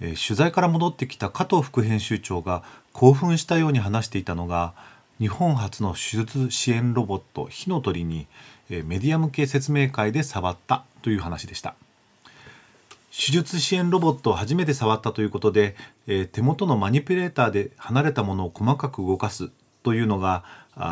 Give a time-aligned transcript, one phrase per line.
[0.00, 4.74] えー、取材から戻ってきた加藤副編集長が興奮したように話していたのが
[5.18, 8.26] 日本初の手術支援ロボット火の鳥に、
[8.70, 11.74] えー、メディア向け説明会で触ったという話でした。
[13.10, 15.74] 手術支援ロボットを初めて触ったということで、
[16.06, 19.50] えー、手元のマニピュレーターで離れたものを細かく動かす
[19.82, 20.44] というのが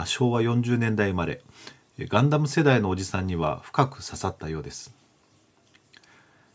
[0.06, 1.42] 昭和40年代生まれ
[1.98, 4.94] ガンダム世代のおじさんには深く刺さったようです。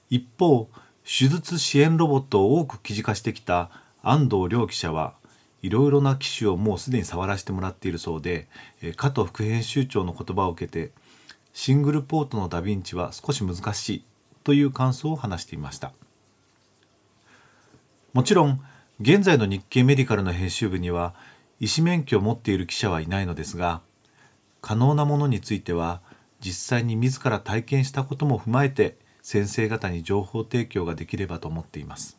[0.09, 0.67] 一方
[1.11, 3.71] 手術支援ロボットを多く記事化してきた
[4.03, 5.15] 安藤亮記者は
[5.63, 8.47] いろいろな機種をもうすでに触らせてもらっているそうで
[8.95, 10.91] 加藤副編集長の言葉を受けて
[11.51, 14.03] シングルポートのダヴィンチは少し難しい
[14.43, 15.93] という感想を話していました。
[18.13, 18.61] もちろん
[19.01, 21.15] 現在の日経メディカルの編集部には
[21.59, 23.81] 医師免許を持っている記者はいないのですが
[24.61, 26.01] 可能なものについては
[26.39, 32.17] 実際に自ら体験したことも踏まえて先生方に情報提供ができればと思っています。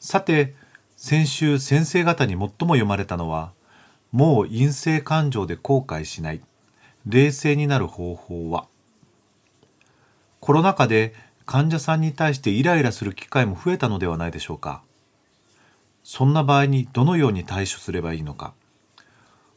[0.00, 0.56] さて
[0.96, 3.52] 先週先生方に最も読まれたのは
[4.10, 6.40] もう陰性感情で後悔しない
[7.06, 8.66] 冷静になる方法は。
[10.40, 11.14] コロナ禍で
[11.46, 14.82] 患者さんに対してイライラする機会も増えたのではないでしょうか。
[16.02, 18.54] そんな場合にどのように対処すればいいのか。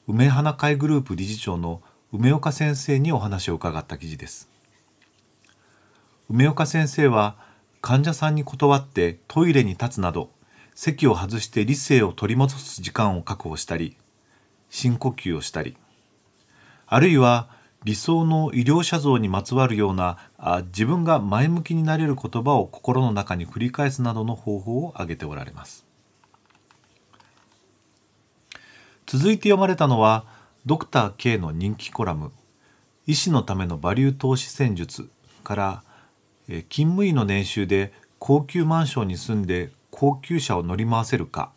[0.07, 1.81] 梅花会グループ理事長の
[2.13, 4.54] 梅岡先生にお話を伺った記事です。
[6.29, 7.35] 梅岡先生は
[7.81, 10.31] 患者さんに断ってトイレに立つなど
[10.73, 13.95] 席を外して理性を取り戻す時間を確保したり
[14.69, 15.77] 深呼吸をしたり
[16.87, 17.49] あるいは
[17.83, 25.85] 理想の医療者像にまつわるようなあ自分が前向きになれる言葉を心の中に繰り返すなどの方法を挙げておられます。
[29.05, 30.25] 続いて読まれたのは
[30.65, 32.31] ドクター K の人気コラム
[33.05, 35.11] 「医師のためのバリュー投資戦術」
[35.43, 35.83] から
[36.47, 41.51] 勤務医の年収で高級マンションに住んで高級車を乗り回せるか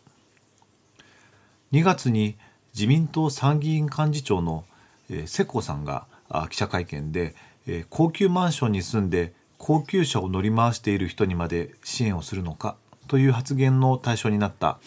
[1.73, 2.37] 2月に
[2.75, 4.65] 自民党参議院幹事長の
[5.27, 6.07] 世耕さんが
[6.51, 7.35] 記者会見で
[7.91, 12.77] 高級マンションに住んで高級車を乗り回している人にまで支援をするのか
[13.09, 14.79] という発言の対象になった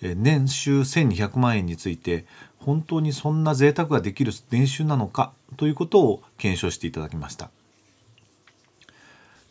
[0.00, 2.26] 年収1200万円について
[2.58, 7.50] 本当にそんな贅沢ができる年収なのかということを検証していただきました。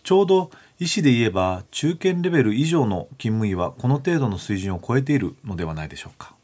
[0.05, 6.35] ちょうど医師で言えば中堅レベル以上の勤務医はこの程度の水準を超えているのではないでしょうか。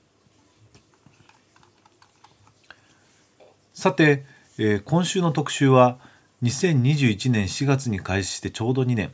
[3.74, 4.26] さて、
[4.58, 6.00] えー、今週の特集は
[6.42, 9.12] 2021年4月に開始してちょうど2年。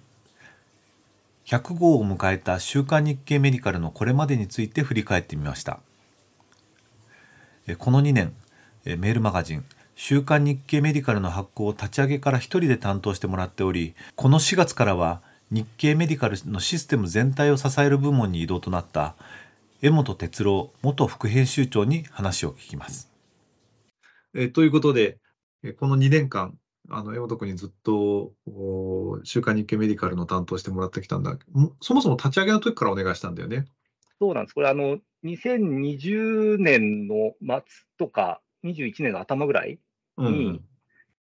[1.45, 5.79] 100号を迎えた週刊日経メディカルのこれまでについて振り返ってみました。
[7.77, 8.33] この2年
[8.85, 9.65] メールマガジン
[9.99, 19.15] 週刊日経メディカルの発行を立ち上げから一人で担当してもらっておりこの4月からは日経メディカルのシステム全体を支える部門に異動となった
[19.81, 23.11] 江本哲郎元副編集長に話を聞きます。
[24.35, 25.17] えということで
[25.79, 26.55] この2年間
[26.91, 28.33] あの江本君にずっと
[29.23, 31.39] 週刊日経メディカルの担当してもらってきたんだ
[31.81, 33.65] そもそも立ち上げの時からお願いしたんだよね。
[34.19, 37.61] そうなんですこれあの2020年の末
[37.97, 39.79] とか21年の頭ぐらい
[40.17, 40.61] に、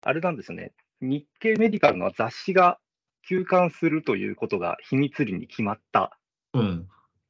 [0.03, 2.79] あれなんですよね、日経メディカルの雑誌が
[3.29, 6.19] 休刊するということが秘密裏に決まった、
[6.53, 6.89] うん、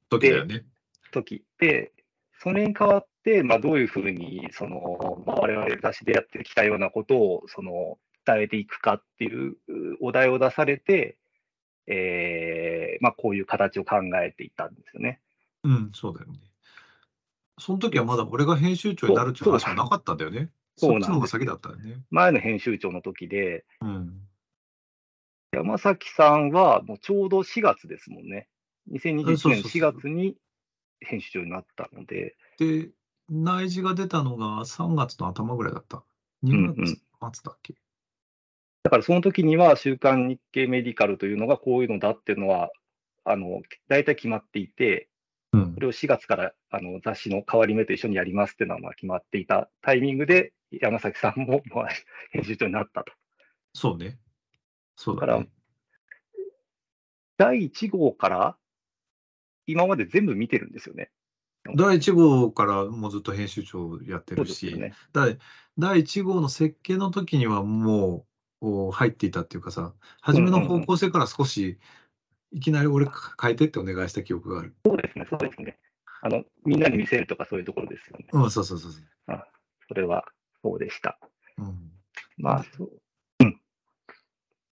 [0.09, 0.65] 時だよね。
[1.13, 1.93] 時で、
[2.39, 9.57] それに代わって、まあ、どういうふうにその、まあ、我々雑誌でやってきたようなことをその伝えていくかっていう
[10.01, 11.17] お題を出されて、
[11.87, 15.21] えーまあ、こういう形を考えていったんですよね。
[15.65, 16.39] うん、そうだよね。
[17.59, 20.49] その時はまだ俺が編集長になるっていう話もなかったんだよね。
[20.81, 22.03] そうなんのが先だったよね。
[22.11, 24.21] 前の編集長の時で、うん、
[25.53, 28.49] 山崎さんはもうちょうど4月ですもんね。
[28.93, 30.37] 2021年4月に
[31.01, 32.37] 編集長になったので。
[32.59, 32.91] で、
[33.31, 36.05] 内示が出たのが3月の頭ぐらいだった。
[36.45, 36.97] 2月末
[37.45, 37.81] だっけ、うんうん、
[38.85, 42.71] だからその時には、週刊日経メディカルというのがこういうのだっていうのは、
[43.25, 45.07] あの大体決まっていて、うん、
[45.53, 51.89] これを4月からあの雑誌の変わり目と一緒にやりますっていうのはまあ決まっていたタイミングで、山崎さんも まあ
[52.31, 53.13] 編集長になったと。
[53.75, 54.19] そうね。
[54.97, 55.47] そうだ、ね、から、
[57.37, 58.57] 第1号から
[59.67, 61.11] 今まで全部見てるんですよね。
[61.75, 65.39] 第1号からもうずっと編集長やってるし、ね、第
[65.79, 68.27] 第1号の設計の時にはも
[68.61, 71.79] う入っていたっていうかさ、初めの方向性から少し、
[72.53, 73.07] いきなり俺
[73.41, 74.75] 変えてってお願いした記憶がある。
[74.85, 75.79] そうね、そうですね。
[76.23, 78.27] あの、みんなに見せるとかそういうところですよね。
[78.33, 79.03] うん、そうそうそうそう。
[79.29, 79.45] あ
[79.89, 80.25] それは
[80.63, 81.19] そうでした。
[81.59, 81.93] うん、
[82.37, 82.91] まあ、そう。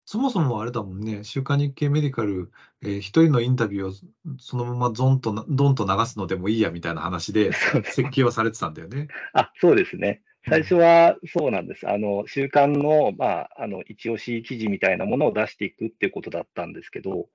[0.06, 2.52] そもそもあれだもんね、週刊日経メディカル、
[2.82, 3.92] えー、一人のインタビューを
[4.38, 7.52] そのままゾンとドンと流すのでもいいやみたいな話で、
[7.84, 9.08] 設計はされてたんだよね。
[9.32, 10.22] あそうですね。
[10.46, 11.88] 最初はそうなんです。
[11.88, 17.28] あの、週刊の、まあ、あの、一押し記事みたいなものを出していくっていうことだったんですけど、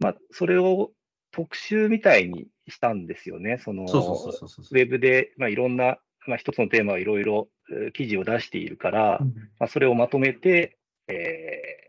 [0.00, 0.90] まあ、それを
[1.32, 3.58] 特集みたいにしたんですよね。
[3.58, 7.48] その、ウェブで、まあ、いろんな、まあ、一つのテーマをいろいろ
[7.94, 11.82] 記事を出しているから、うん、まあ、それをまとめて、え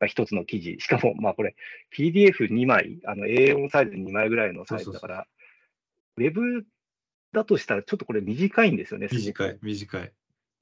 [0.00, 0.76] が一つの記事。
[0.80, 1.56] しかも、まあこれ、
[1.96, 5.26] PDF2 枚、あの A4 サイズ2枚ぐらいのサイズだから、
[6.16, 6.66] ウェブ
[7.32, 9.08] だとしたらちょっとこれ短いんですよね。
[9.10, 10.12] 短い、短い。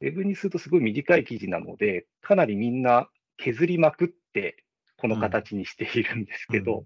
[0.00, 4.63] ウェブにするとすごい短い記事なので、かなりみんな削りまくって、
[4.96, 6.84] この形にしているんですけど、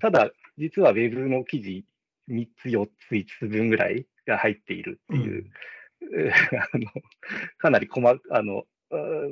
[0.00, 1.84] ただ、実はウェブの記事
[2.28, 5.50] 3つ、4つ、5つ分ぐらいが入っているっていう、
[6.72, 6.90] あの
[7.58, 8.64] かなり細あの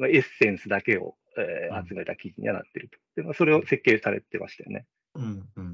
[0.08, 2.98] エッセンスだけをえー、集めた記事にはなっていると。
[3.16, 4.86] でまあ、それを設計されてましたよね。
[5.14, 5.69] うんうん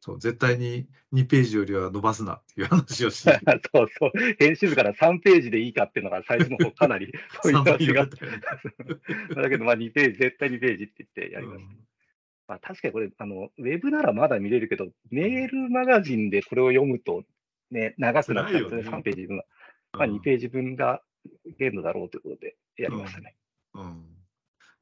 [0.00, 3.38] そう絶対に2ページよりは伸ばすなっていう話をして。
[3.74, 7.12] そうそう、編集部から3ページでいいかっていうのが最初の方かなり
[7.42, 8.16] そういう話があって。
[9.34, 11.66] だけど、まあ2ページ、絶対2ページって言ってやりました。
[11.66, 11.78] うん、
[12.48, 17.24] まあ、確かにこれあの、ウェブならまだ見れるけど、メールマガジンでこれを読むと、
[17.70, 19.44] ね、長くなっちゃうんですね、3ページ分は。
[19.92, 21.02] まあ、2ページ分が
[21.58, 23.36] 限度だろうということでやりましたね。
[23.74, 24.06] うん、うん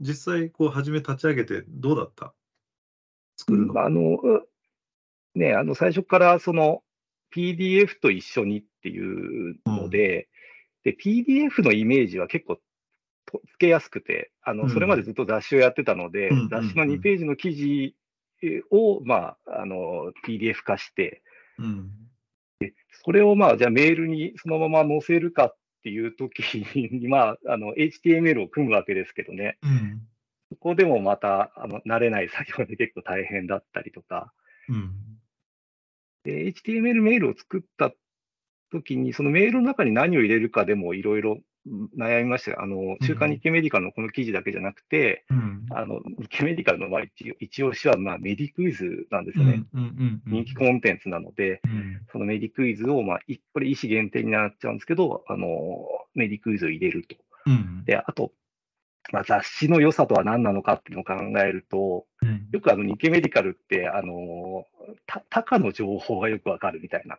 [0.02, 2.32] 実際、こう、初め立ち上げてどうだった？
[3.36, 4.18] 作るの、あの、
[5.34, 6.82] ね、あの、最初からその
[7.34, 10.28] PDF と一緒にっていうので、
[10.84, 12.58] うん、で、PDF のイメージは結構
[13.26, 17.94] とつけやすくて、あの、それまでずっと雑誌をやってたので、うん、雑誌の2ページの記事
[18.70, 21.22] を、まあ、あの、PDF 化して、
[21.58, 21.90] うん、
[22.58, 22.72] で
[23.04, 26.40] それをまあ、じゃあメールにそのまま載せるかっっていう時
[26.92, 29.56] に、まあ、あの、HTML を組むわけですけどね。
[29.62, 30.02] うん、
[30.50, 34.32] そこでもまた、あの、慣れない作業で結構大変だったりとか。
[34.68, 34.92] うん、
[36.24, 37.92] で、HTML メールを作った
[38.70, 41.38] 時に、そのメールの中に何を入れるかでもいろいろ
[41.98, 49.64] 悩みましたあの、週刊日経メディカルのこの記事だけじゃなくて、うん、あの、日経メディカルのまあ一一押しは、まあ、メディクイズなんですよね。
[50.26, 53.20] 人気コンテンツなので、うん、そのメディクイズを、まあ、
[53.52, 55.48] これ、意思限定になっちゃうんですけど、あの、
[56.14, 57.16] メディクイズを入れると。
[57.46, 58.32] うん、で、あと、
[59.12, 64.66] まあ、雑誌の良さとは何なのかっていうのを考えると、うん、よくあの日経メディカルって、あの
[65.06, 67.16] た他の情報がよくわかるみたいな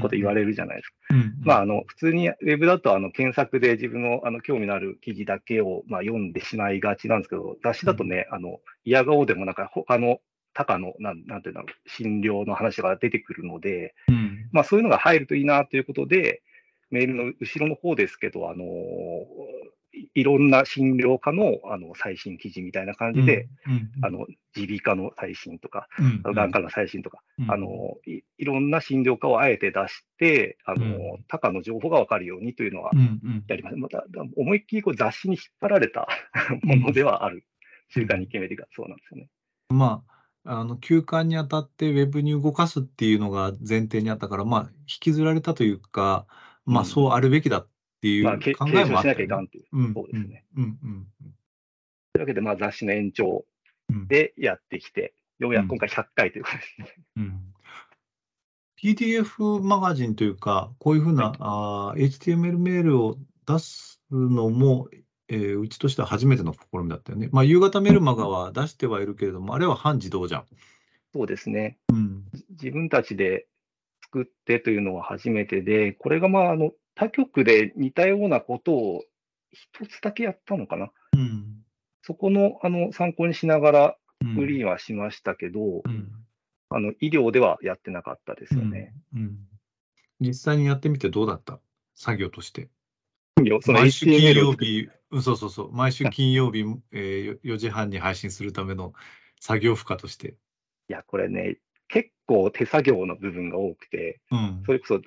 [0.00, 0.94] こと言われるじゃないですか。
[1.42, 10.20] まあ、あの普通にウェブだとあの検索で自分のあの興味のある記事だけをまあ読んでしまいがちなんですけど、雑誌だとね、うん、あの嫌顔でもなんか他の
[10.54, 16.42] 他のなんなんていうんだろう診療の話が出てくるので、うん、まあ、そういうのが入るといいなということで、
[16.90, 18.64] メールの後ろの方ですけど、あの
[20.14, 23.48] いろんな診療科のあの最新記事みたいな感じで、
[24.02, 24.26] あの
[24.56, 25.88] 耳鼻科の最新とか、
[26.24, 32.92] 眼科の最新とか、あのい、いろんな診療科をあえて出して、あの、他科の情報が分かるようにというのは
[33.48, 33.76] やります。
[33.76, 34.04] また、
[34.36, 36.08] 思いっきりこう雑誌に引っ張られた
[36.62, 37.44] ものではある、
[37.88, 39.28] 週刊日経メディカそうなんですよね。
[39.70, 40.04] ま
[40.44, 46.26] あ、あの休館にあたってウェブに動かすっていうのが前提にあったから、まあ、引きずられたというか、
[46.66, 47.68] まあ、そうあるべきだっ
[48.04, 50.44] っていう考えもあね、まあ、しなきゃいかんっていう、うん、そうですね。
[50.56, 50.64] うん。
[50.64, 51.06] うん、
[52.12, 53.46] というわけで、まあ、雑誌の延長
[54.08, 56.62] でやってきて、ようやく今回100回ということで。
[56.62, 57.04] すね。
[57.16, 57.40] うん。
[58.82, 64.88] PDF マガジンというか、こういうふうな、はい、あ HTML メールを出すのも、
[65.28, 67.30] えー、うちとしては初めての試みだったよね。
[67.32, 70.44] まあ、夕方メルマガは出してはいるけれども、あれは半自動じゃん。
[71.14, 71.78] そうですね。
[71.90, 73.46] うん、自分たちで
[74.02, 79.04] 作ってというのは初めてで、これがまああの他局で似たようなことを
[79.52, 80.90] 一つだけやったのかな？
[81.14, 81.64] うん、
[82.02, 83.96] そこのあの参考にしながら
[84.36, 86.12] グリーンはしましたけど、うん、
[86.70, 89.38] あの医療ではやってなかったですよね、うん、
[90.20, 91.60] 実際にやってみてどうだった？
[91.94, 92.68] 作業として。
[93.66, 94.88] 毎週金曜日、
[95.20, 98.94] そうそうそう、毎週金曜日、えー、4時半に配信するための
[99.40, 100.36] 作業負荷として。
[100.88, 101.58] いや、これね、
[101.88, 105.00] 結構手作業の部分が多くて、うん、それこそ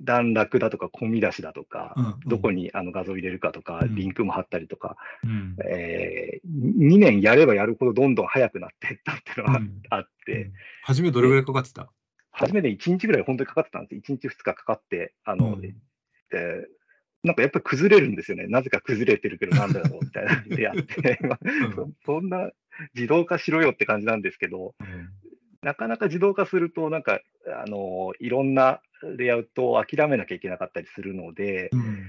[0.00, 10.50] 段落だとか、込み出しだとか、うんうん、どこにあの画像入れるかとか、うん、リンクも貼ったりとか、うん、えー、2年やればやるほどどんどん早くなっていったっていうのがあって、
[10.84, 11.90] 初めどれぐらいかかってた？
[12.32, 14.12] 初めて1日ぐらい本当にかかってたんです。
[14.12, 16.64] 1日2日かかって、あの、うん、えー、
[17.24, 18.46] なんかやっぱり崩れるんですよね。
[18.46, 21.18] なぜか崩れてるけどなんだろうみたいなでやって、
[22.04, 22.50] そんな
[22.94, 25.08] 自動化しろよって感じなんですけど、うん、
[25.66, 27.20] なかなか自動化すると、なんか、
[27.60, 28.80] あの、いろんな
[29.16, 32.06] レイアウトを諦めなきゃいけなかったりするので、うん、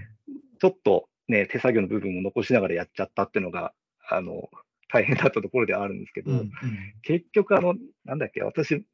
[0.60, 3.74] ちょっとね、手作業の部分を残しながらやっちゃったっていうのが、
[4.08, 4.48] あの、
[4.94, 6.52] 大変だったところではあるんですけど、うんうん、
[7.02, 7.74] 結局、あの、
[8.06, 8.86] なんだっけ、私、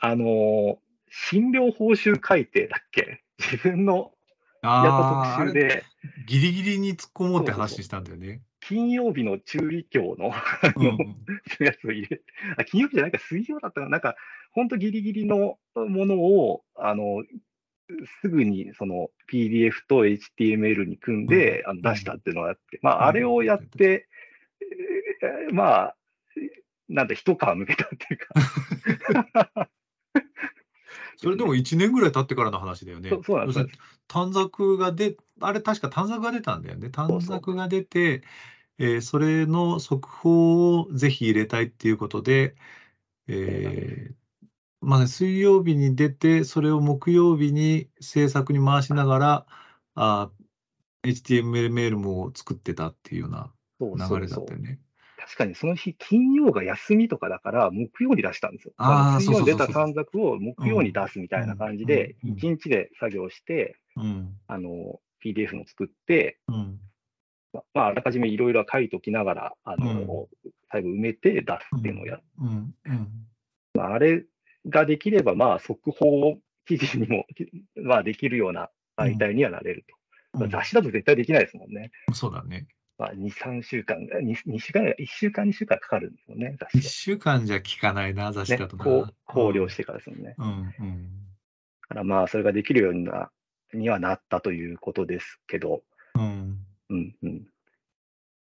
[0.00, 3.22] あの、診療報酬改定だっけ？
[3.38, 4.10] 自分の
[4.64, 5.84] やった特集で。
[6.26, 8.40] ギリギリに突っ込もうって話したんだよね。
[8.62, 10.32] 金曜日の中立教の
[11.60, 12.22] やつを入れ
[12.56, 14.16] あ、金曜日じゃないか、水曜だったかな、なんか、
[14.52, 17.24] 本当ギリギリのものを、あの、
[18.20, 24.08] すぐにその PDF と HTML に組んで、あの出したっていうのがあって、まあ、あれをやって、
[25.52, 25.96] まあ、
[26.88, 29.68] なんて一皮むけたっていうか
[31.16, 33.10] それでも1年ぐらい経ってからの話だよね。
[33.10, 33.66] そそうなんです。
[34.08, 36.90] 短冊が出、あれ確か短冊が出たんだよね。
[36.90, 38.22] 短冊が出て、
[38.78, 42.56] えー、それの速報をぜひ入れたいっていうことで、
[43.28, 44.14] えー、
[44.80, 49.46] まあね、水曜日に出て、それを木曜日に制作に回しながら、
[49.94, 50.30] あ
[51.04, 53.52] HTML メールも作ってたっていうような
[54.08, 54.80] 流れだったよね。
[55.24, 58.72] 確かにその日、金曜が休みとかだから、木曜に出したんですよ。
[58.76, 63.76] あ水曜に出た短冊を木曜に出すみたいな感じで、1日で作業して、
[64.48, 66.38] あの、PDF も作って、
[67.52, 70.28] まあ、あらかじめいろいろ書いておきながら、あの、
[70.70, 72.22] 最後埋めて出すっていうのをやる。
[73.74, 74.24] まあ、あれ
[74.68, 77.26] ができれば、まあ、速報記事にも、
[77.76, 79.84] まあ、できるような媒体にはなれる
[80.34, 80.48] と。
[80.48, 81.90] 雑誌だと絶対できないですもんね。
[82.12, 82.66] そうだね。
[82.98, 88.84] まあ、2、3週間、2, 2週間、1週間、2週間かかるんですよね、雑誌1週間じゃ効かないな、雑誌だとな。
[88.84, 90.34] ね、考慮してからですよね。
[90.38, 91.08] うんうん、
[91.82, 93.30] だからまあ、それができるようにな
[93.74, 95.82] にはなったということですけど、
[96.14, 96.58] うん。
[96.90, 97.42] うんうん。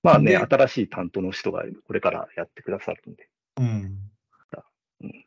[0.03, 3.27] まあね、新しい担当の人がこれからやってくださるんで。
[3.57, 3.97] うん。
[5.01, 5.25] うん、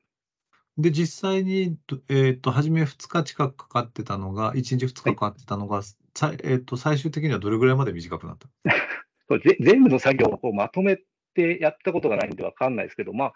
[0.79, 1.77] で、実際に、
[2.09, 8.49] えっ、ー、と、初め2日近くかかってたのが、1日2日かかってたのが、はい、えっ、ー、と、最終的にはどれぐらいまで短くなった
[9.61, 10.99] 全部の作業をこうまとめ
[11.35, 13.35] てやったことがないんでわかんないですけど、まあ、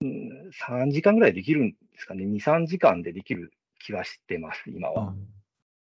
[0.00, 5.08] うん、3時間ぐらいできるんですかね、2、3時間でできる気はしてます、今は。
[5.08, 5.26] うん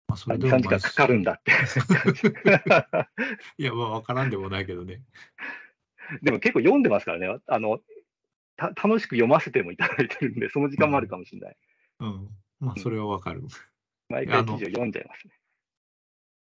[0.07, 1.51] まあ、それでも、2、3時間かかるんだって。
[3.57, 5.01] いや、まあ、わからんでもないけどね。
[6.21, 7.79] でも結構読んでますからね、あの
[8.57, 11.57] た楽しく読ませてもいただいてるんで、その時間もあるかもしれない。
[11.99, 13.43] うん、うん、まあ、それはわかる。
[14.09, 15.33] 毎回記事を読んじゃいますね。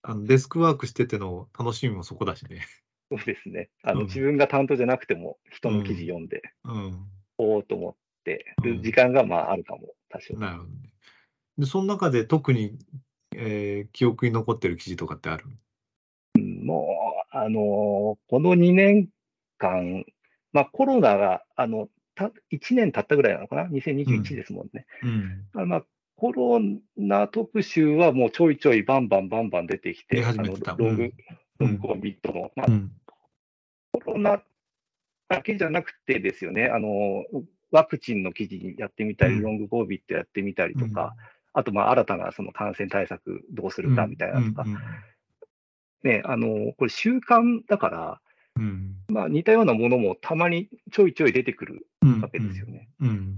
[0.03, 2.67] あのデスクワークしてての楽しみもそこだしね。
[3.11, 3.71] そうですね。
[3.83, 7.07] あの、うん、自分が担当じゃなくても、人の記事読んで、うん、
[7.39, 10.35] おおと思ってる時間がまああるかも、多少。
[10.35, 10.91] なるほど、ね。
[11.59, 12.79] で、その中で特に、
[13.35, 15.47] えー、記憶に残ってる記事とかってある
[16.37, 16.89] うん、も
[17.33, 19.09] う、あのー、この2年
[19.57, 20.05] 間、
[20.53, 24.87] まあコロナが、あの、た1年経ったぐらいなのかな ?2021 ですもんね。
[25.03, 25.07] う
[25.65, 25.85] ん、まあ
[26.19, 26.61] コロ
[26.97, 30.43] ナ特集はもうちょいちょいバンバンバンバン出てきて、あの
[30.77, 31.13] ログ、
[31.61, 32.67] ログコビットの、まあ、
[33.93, 34.43] コロナ
[35.29, 37.25] だけじゃなくてですよね、あの、
[37.71, 41.15] ワクチンの記事やってみたり、ロングコビットやってみたりとか、
[41.53, 44.65] あと、まあ、新たなその感染対策どうするかみたいなとか、
[46.03, 48.21] ね、あの、これ習慣だから、
[49.07, 51.87] まあ、似たようなものもたまにちょいちょい出てくる
[52.21, 52.89] わけですよね。
[53.01, 53.37] うん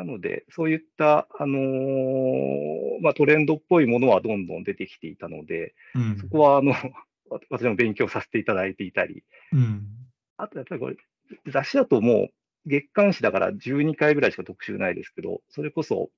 [0.00, 6.72] なので、そういった、あのー、まあ、トレンドっぽいものはどんどん出てきていたので、うん、そこはあの
[7.28, 9.86] 私も勉強させていただいていたり、うん、
[10.38, 10.96] あとやっぱりこれ、
[11.46, 12.30] 雑誌だとも
[12.64, 16.10] う月刊誌だから12回ぐらいしか特集ないですけど、それこそ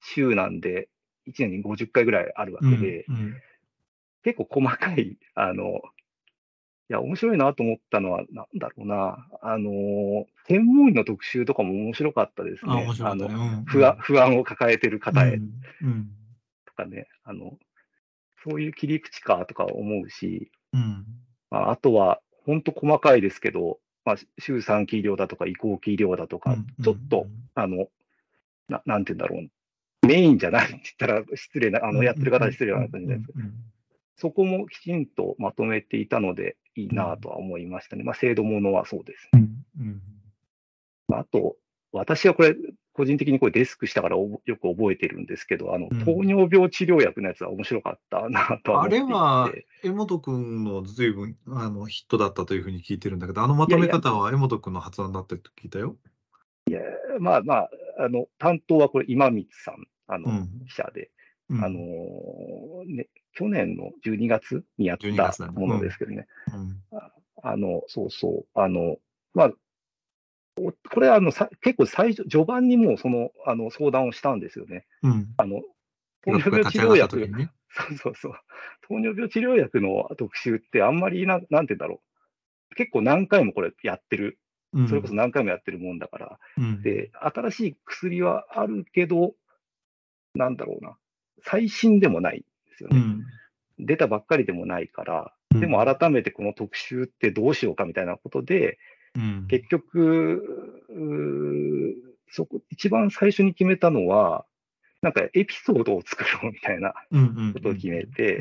[0.00, 0.88] 週なんで
[1.28, 3.34] 1年に50回ぐらいあるわけで、うんうん、
[4.24, 5.80] 結構細かい、あの、い
[6.92, 12.88] や、面白いなと思ったのは、なんだろうな、あのー、専門医の特集とかも面白かったですね。
[13.00, 13.28] あ、の、
[13.64, 16.08] 不安、不安を抱えてる方へ、うん、
[16.66, 17.56] とかね、あの、
[18.44, 21.06] そういう切り口かとか思うし、うん、
[21.50, 27.86] まあ、あとは、本当細かいですけど、まあ、週3期医療だとか移行期医療だとか、ちょっと、あの、
[28.68, 33.26] ななんて言うんだろう、メインじゃないって言ったら失礼な、あの、やってる方は失礼な感じです。
[33.26, 33.38] けど、
[34.20, 38.04] そこもきちんとまとめていたので、いいなとは思いましたね。
[38.04, 39.48] まあ、制度ものはそうですね。
[39.78, 40.02] うん
[41.08, 41.56] うん、あと、
[41.92, 42.54] 私はこれ、
[42.92, 55.96] 個人的にこれデスクしたからよく覚えてるんですけど、あの、糖尿病治療薬のやつは面白かったなとは思っていて、あれは、江本君の随分あのヒットだったというふうに聞いてるんだけど、あのまとめ方は江本君の発案だったと聞いたよ。
[56.68, 56.80] いや、
[57.20, 61.10] まあまあ、あの、担当はこれ、今光さん、あの、記者で、
[61.50, 66.26] あのね、去年の12月にやったものですけどね。
[67.42, 68.96] あの、そうそう、あの、
[69.34, 69.52] まあ、
[70.90, 74.86] これあのさ結構最初、序盤にもうそのあの相談をしたんですよね。
[75.02, 75.62] うん、あの
[76.22, 78.32] 糖尿病治療薬、ね、そうそうそう、
[78.86, 82.02] 糖尿病治療薬の特集ってあんまりな、なんて言うんだろ
[82.72, 84.38] う、結構何回もこれやってる、
[84.88, 89.34] それこそ何回もやってるもんだから、うん、で、新しい薬はあるけど、
[90.34, 90.96] なんだろうな、
[91.42, 92.44] 最新でもない
[92.80, 93.24] ですよね。
[93.78, 98.78] うん、出たばっかりでもないから、でも改めてこの特集ってどうしようかみたいなことで、
[99.16, 100.44] うん、結局、
[102.30, 104.44] そこ、一番最初に決めたのは、
[105.02, 106.94] なんかエピソードを作ろうみたいな
[107.54, 108.40] ことを決めて、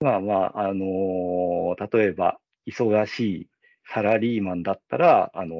[0.00, 3.48] まあまあ、あのー、例えば、忙しい
[3.92, 5.58] サラリーマンだったら、あのー、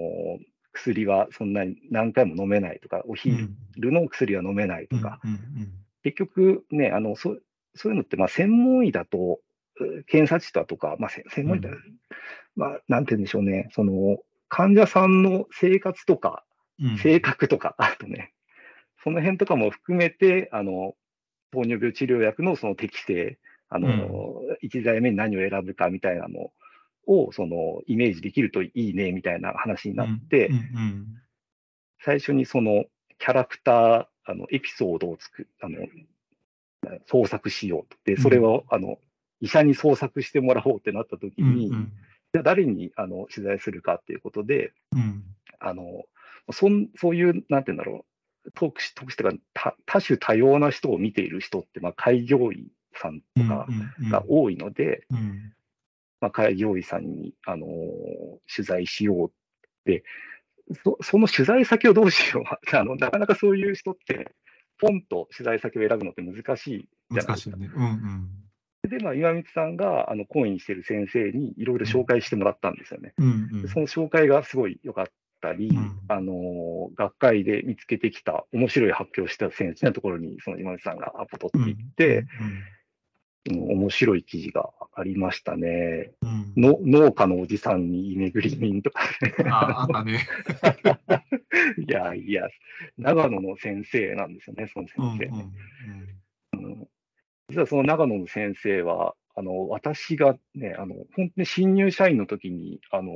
[0.73, 5.21] 薬はそんなに何回も飲めないとか、お昼の薬は飲めないとか、
[6.07, 7.37] 結局ね、あのそ
[7.75, 9.41] そういうのって、まあ、専門医だと、
[10.07, 11.77] 検査値だとか、まあ、専門医だ、うん、
[12.55, 16.45] まあ、なんて言うんでしょうね、その患者さんの生活とか、
[17.03, 18.33] 性格とか、あとね、
[19.03, 20.95] その辺とかも含めて、あの
[21.53, 26.53] 糖尿病治療薬のその適性、あの、うん、1剤目に何を選ぶかみたいなの
[27.09, 30.51] を、そのイメージできるといいねみたいな話になって、
[32.01, 32.85] 最初にその
[33.19, 35.79] キャラクター、あのエピソードを作あの
[37.07, 37.97] 創作しようと。
[38.05, 38.99] で、それを、あの
[39.41, 41.93] 医者に創作してもらおうってなった時に、うんうん、
[42.33, 45.25] じゃあ誰にあの取材するかっていうことで、うん、
[45.61, 45.85] あの
[46.53, 48.07] そんそういう、なんて言うんだろ
[48.45, 53.67] う、特殊、特殊というか多種多様な人を見ている人って、まあ、開業医さんとか
[54.11, 55.17] が多いので、うん。
[55.17, 55.53] うんうん、
[56.21, 57.71] まあ、開業医さんに、あのー、
[58.55, 59.33] 取材しようっ
[59.85, 60.05] て
[60.83, 62.45] そ、その取材先をどうしよう。
[62.77, 64.35] あの、なかなかそういう人って、
[64.79, 67.57] ポンと取材先を選ぶのって難しいじゃないですか。
[67.57, 67.71] ね。
[67.75, 68.89] うんうん。
[68.89, 73.15] で、まあ、岩光さんがあの講演してる先生にいろいろ紹介してもらったんですよね。
[73.19, 73.49] うん。
[73.53, 75.07] うん、その紹介がすごい良かっ
[75.41, 82.47] たり、うん、あの学会で見つけてきた面白い発表した先生のところにその岩光さんがアポ取っていって、うん。
[82.47, 82.63] うん、
[83.51, 86.13] 面白い記事がありましたね。
[86.57, 89.35] の農家のおじさんに居巡り人とか、ね。
[89.51, 90.27] ああね。
[91.79, 92.49] いやいや、
[92.99, 95.53] 長野の先生なんですよね、その先生、ね。
[96.53, 96.89] うんうんうん
[97.49, 103.13] 実はその長野の先生は、あの、私がね、あの、本当に新入社員の時に、あの、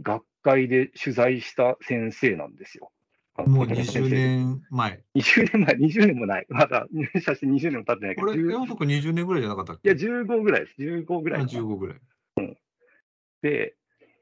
[0.00, 2.90] 学会で取材した先生なんですよ。
[3.36, 5.02] もう20年前。
[5.16, 6.46] 20年前、20年もない。
[6.48, 8.28] まだ入社して20年も経ってないけど。
[8.28, 9.90] これ、山本20年ぐらいじゃなかったっけ？
[9.90, 10.74] いや、15ぐらいです。
[10.78, 11.44] 15ぐらい。
[11.44, 11.96] 15ぐらい。
[12.36, 12.56] うん。
[13.42, 13.74] で、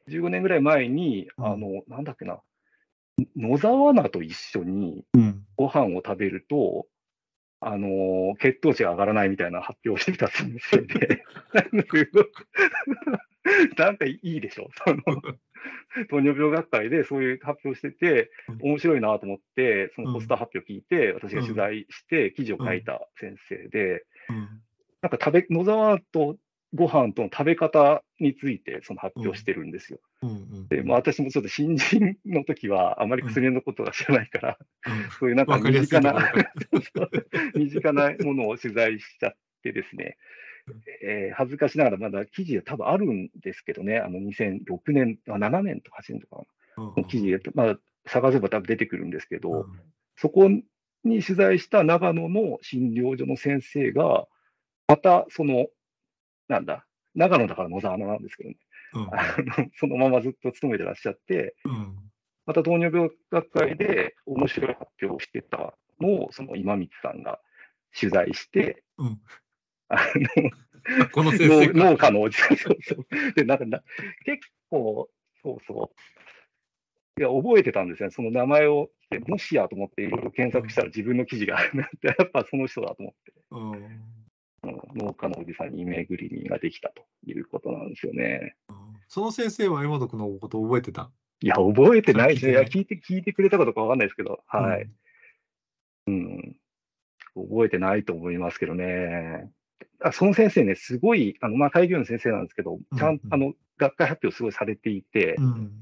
[0.08, 2.40] 15年ぐらい前に、あの、うん、なんだっけな、
[3.36, 5.04] 野沢菜と一緒に
[5.56, 6.86] ご飯を食べると、
[7.60, 11.22] あの、血糖値が上がらないみたいな発表をしてきた先生で、
[13.76, 15.02] なんかいいでしょ、その
[16.10, 24.04] 糖尿病学会でそういう発表してて、面白いなと思って、そのポスター発表聞いて、私が取材して記事を書いた先生で、
[25.00, 26.36] なんか食べ、野沢と
[26.74, 29.98] ご飯との食べ方についてその発表してるんですよ。
[30.68, 36.32] でまあ、私もちょっと新人の時はあまり薬のことが知らないから、うん、 そういうなんか身近な
[37.54, 40.16] 身近なものを取材しちゃってですね、
[41.02, 46.44] えー、恥ずかしながらまだ記事は多分あるんですけどね、あの2006年、あ7年とか8年とか
[46.96, 49.66] の記事、まあ、探せば多分出てくるんですけど、
[50.16, 54.26] そこに取材した長野の診療所の先生が、
[54.86, 55.66] またその、
[56.48, 58.56] なんだ、長野だから野沢菜なんですけどね、
[58.94, 61.96] うん、そのままずっと勤めてらっしゃって、うん、
[62.46, 67.40] また糖尿病学会で面白い発表をしてたのを、その今光さんが
[67.98, 69.20] 取材して、うん、
[69.92, 70.12] あ
[70.96, 73.32] のこの先生農家のおじさん、そうそう。
[73.34, 73.82] で、なんかな、
[74.24, 75.08] 結構、
[75.42, 75.92] そうそ
[77.16, 77.20] う。
[77.20, 78.10] いや、覚えてたんですね。
[78.10, 78.90] その名前を、
[79.28, 83.32] もしやと思っていろいろ検索したら自分の記事があるなって、やっぱその人だと思って。
[83.50, 84.12] うん
[84.94, 88.54] 農家のおじさんに巡りができたということなんですよね。
[89.08, 91.10] その先生は山田君のこと覚えてた？
[91.40, 94.88] いや、覚えてないですいや、聞いて、聞いてくれたかどうかわかんないですけど、はい。
[96.06, 96.56] うん、
[97.34, 99.50] 覚えてないと思いますけどね。
[100.04, 105.72] あその先生ね、すごい、あの、まあ、開業の先生なんですけど、ちゃんと、あの、学会発表すごいされていて、うん、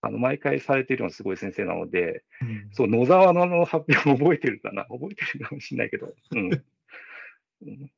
[0.00, 4.84] あの、毎回されているのはすごい先生なので、うん、そう、野沢の発表も覚えてるかな？
[4.84, 6.50] 覚えてるかもしれないけど、うん。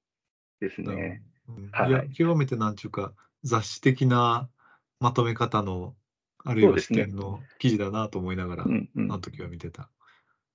[0.60, 1.22] ですね。
[1.48, 3.12] うん、はい、いや極めてなんちゅうか
[3.42, 4.48] 雑誌的な
[5.00, 5.94] まとめ方の
[6.44, 9.90] あるいは視点の記事だなと思いながら、ねうんうん、あの時は見てた。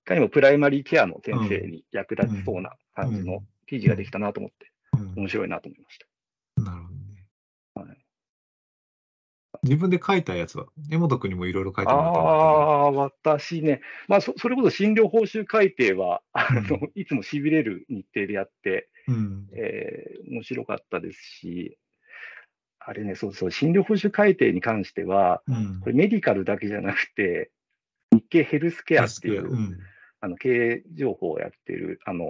[0.05, 4.71] いかにもプライマリーケアの先生に役立ちそうな感じの記事ができたなと思って、
[5.15, 6.05] 面白いなと思いました。
[6.63, 7.91] なるほどね。
[7.91, 7.97] はい、
[9.63, 21.77] 自分で書いたやつは、江本君にもいろいろ書いてもらったああ、私ね、まあそ、それこそ診療報酬改定は、あの、いつもしびれる日程でやって、うん、えー、面白かったですし、
[22.79, 27.51] あれね、そうそう、診療報酬改定に関しては、うん、これメディカルだけじゃなくて、
[28.11, 29.77] 日経ヘルスケアっていう、うん、
[30.21, 32.25] あの経営情報をやってる、あの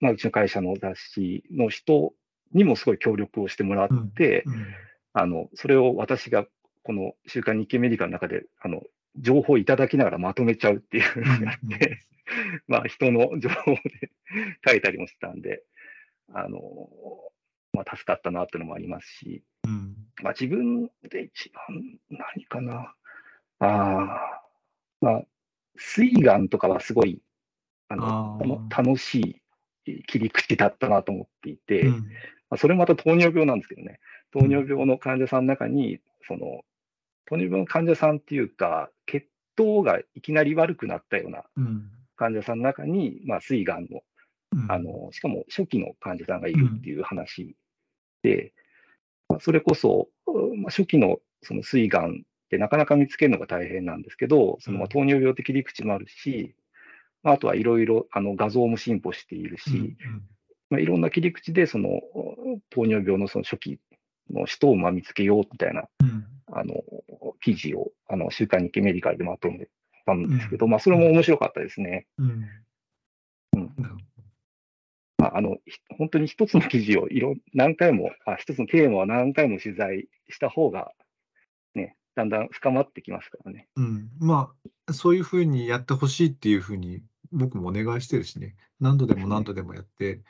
[0.00, 2.12] まあ、うちの会社の雑誌の人
[2.52, 4.66] にもすごい協力をしてもらって、うんうん、
[5.12, 6.46] あのそれを私が
[6.82, 8.82] この週刊日経メディカの中であの
[9.16, 12.00] 情報をいただきながらまとめちゃうっていうのがあって、
[12.68, 14.10] まあ人の情報で
[14.66, 15.62] 書いたりもしたんで、
[16.32, 16.58] あの
[17.72, 22.94] まあ、助かったなっていうのもありますし、うん、まあ、自分で一番何かな、
[23.60, 24.40] あ
[25.00, 25.22] まあ、
[25.76, 27.20] 水岩とかはすごい
[27.88, 29.42] あの楽しい
[30.06, 32.00] 切り口だったなと思っていて、うん、ま
[32.50, 34.00] あ、それまた糖尿病なんですけどね、
[34.32, 36.62] 糖尿病の患者さんの中に、その
[37.26, 41.44] 糖尿病の患者さんっていうか、血糖がいきなり悪くなったような
[42.16, 44.02] 患者さんの中に、まあ、膵がんの、
[44.68, 47.56] あの、しかも初期の患者さんがいるっていう話
[48.22, 48.52] で、
[49.28, 50.08] まあ、それこそ、
[50.56, 56.57] まあ、初期のその膵がんってなかなか見つけるのが大変なんですけど、そのまあ糖尿病的理屈もあるし、ま
[57.24, 59.96] あ、あとはいろいろあの画像も進歩しているし、
[60.70, 62.00] まあ、いろんな切り口でその
[62.70, 63.80] 糖尿病のその初期
[64.30, 65.88] の人をまあ見つけようみたいな、
[66.52, 66.82] あの
[67.40, 69.68] 記事をあの週刊日経メディカルでまとめ
[70.06, 72.06] たんですけど、まあ、それも面白かったですね。
[72.18, 72.44] うん。
[75.18, 75.56] まあ、あの
[75.98, 80.92] 本当に一つの記事をいろ何回もあ、一つのテーマを何回も取材した方が、
[81.74, 83.68] ね、だんだん深まってきますからね。
[83.76, 90.22] うん、まあ、そういうふうにやってほしいっていうふうに僕もお願いしてるしね、何度でも何度でもやって、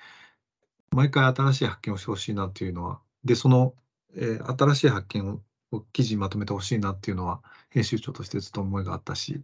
[0.90, 3.75] 毎回新しい発見をしてほしいなっていうのは、で、その、
[4.16, 5.40] えー、新しい発見
[5.71, 9.42] を記事にまとめてほしいなっていうのは、編集長としてずっと思いがあったし、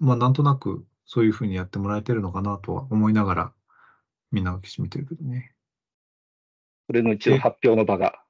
[0.00, 3.52] まあ、なんとなくそういうふうにやってもらえてるのかなとは思いながら、
[4.32, 5.52] みんなが記事見てるけどね。
[6.86, 8.20] それの一応発表の場が、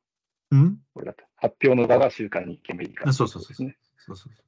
[0.55, 0.79] ん？
[0.93, 1.25] これだった。
[1.37, 3.55] 発表の場が週刊日経メディカル、ね、そうそうそう。
[3.55, 3.75] そう
[4.07, 4.46] そうそう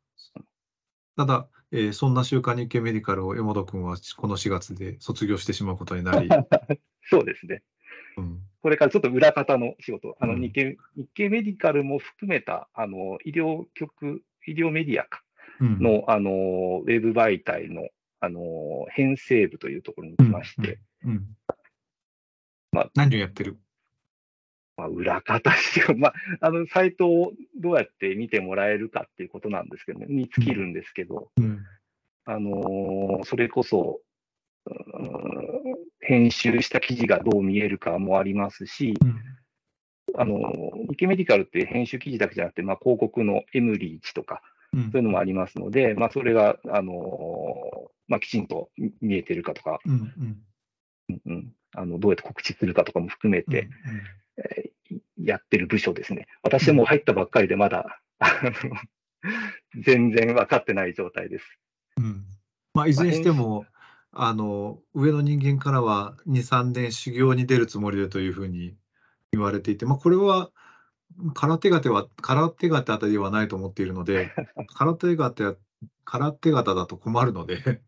[1.18, 6.28] ただ、えー、そんな週刊日経メディカルを江本君はこの4月で卒業してしまうことになり。
[7.11, 7.64] そうですね。
[8.16, 15.24] うん、これからちょっと裏方の仕事、あの日経、うん、日経メディカルも含めたあの医療局、医療メディアか。
[15.61, 17.88] の,、あのウェブ媒体の
[18.20, 20.78] あの編成部というところに来まして、
[22.70, 23.59] まあ、何をやってる？
[24.78, 31.64] まあ、裏方していうまあ、あの、サイトをどうやって見てもらえるかっていうことなんですけどね、に尽きるんですけど、うん、
[32.24, 34.00] あのー、それこそ、
[36.00, 40.38] 編集した記事がどう見えるかもありますし、うん、あの、
[40.88, 49.92] 日経メディカルって編集記事だけじゃなくて、まあ、広告の M リーチとか、そういうのもありますので、まあ、それが、あのまあ、きちんと見えてるかとか、うん
[51.08, 51.20] うん。
[51.26, 53.68] うん、あのどうやって告知するかとかも含めて、うんうん。
[54.38, 54.67] え
[55.28, 56.26] やってる部署ですね。
[56.42, 58.00] 私も入ったばっかりでまだ、
[59.84, 61.44] 全然分かってない状態です。
[61.96, 62.24] うん
[62.74, 63.66] まあ、いずれにしても、
[64.12, 68.74] あの上の人間からは2、3年修行に出るつもりでというふうに
[69.32, 70.50] 言われていて、まあ、これは
[71.34, 74.32] 空手形は空手形あたりではないと思っているので、
[74.74, 75.56] 空手形
[76.04, 77.82] 空手形だと困るので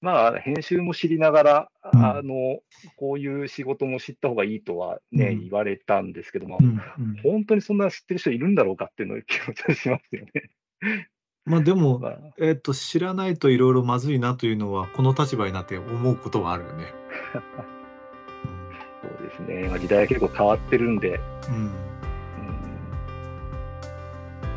[0.00, 2.60] まあ、編集も知りながら、うん、あの、
[2.96, 10.50] こういう仕事も知った方がいいとはね、うん、言われたんですけども、うんうん、本当にそんな知ってる人いるんだろうかっていうの気持ちがしますよね。
[11.44, 16.84] まあでも、まあ、えっ、と、知らないといろいろまずいなというのは、この立場になって思うことはあるよね。
[19.02, 21.70] そうですね、まあ、時代は結構変わってるんで、うん。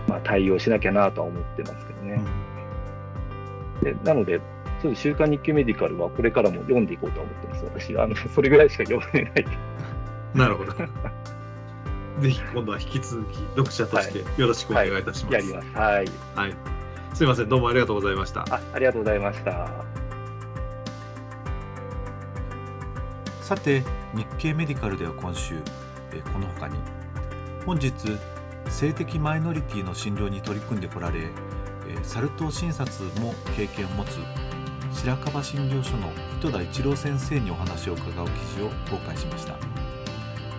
[0.07, 2.21] まあ、対応しなきゃなとは思ってますけどね。
[3.81, 4.41] でなので、
[4.81, 7.65] そう週刊日経メディカルはこれからも読んでいこうと思ってます。
[7.65, 9.45] 私、あのそれぐらいしか読めない。
[10.33, 10.73] なるほど。
[12.19, 15.35] ぜひ今度は引き続き読者としてよろしくお願いいたします。
[15.35, 15.77] はい、やります。
[15.77, 16.05] はい。
[16.35, 16.55] はい。
[17.13, 18.41] すみません、どうもありがとうございました。
[18.49, 19.69] あありがとうございました。
[23.41, 23.83] さて、
[24.15, 25.55] 日経メディカルでは今週、
[26.13, 26.77] えこのほかに、
[27.65, 27.91] 本日、
[28.67, 31.29] 性的マイノリティの診療に取り組んでこられ、
[32.03, 34.19] サル痘診察も経験を持つ
[34.93, 39.55] 白樺診療所の糸田一郎先生にお話を伺う記事を公開しました。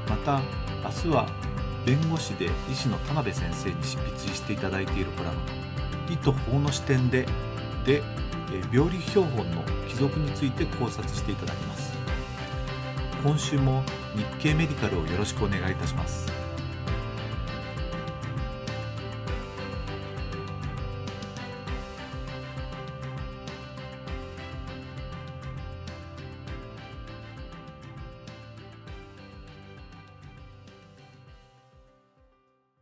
[0.08, 0.40] また
[0.84, 1.26] 明日は
[1.86, 5.38] 弁護士で医師の田辺先生に執筆していただいているコラム
[6.10, 7.26] 「意と法の視点で」
[7.84, 8.02] で
[8.72, 11.92] 病理標本の帰属について考察していただきます。
[13.22, 13.84] 今週も
[14.16, 16.41] 日経メディカルをよろしくお願いいたします。